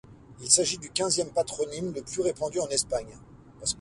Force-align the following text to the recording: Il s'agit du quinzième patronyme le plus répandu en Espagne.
Il 0.41 0.49
s'agit 0.49 0.79
du 0.79 0.89
quinzième 0.89 1.29
patronyme 1.29 1.93
le 1.93 2.01
plus 2.01 2.21
répandu 2.23 2.59
en 2.59 2.67
Espagne. 2.69 3.15